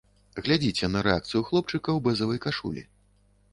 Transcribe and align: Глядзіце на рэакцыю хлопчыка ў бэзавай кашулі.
Глядзіце 0.45 0.89
на 0.93 1.03
рэакцыю 1.09 1.43
хлопчыка 1.51 1.89
ў 1.95 1.99
бэзавай 2.09 2.43
кашулі. 2.49 2.87